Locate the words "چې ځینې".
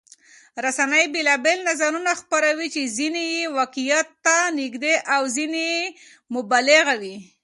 2.75-3.23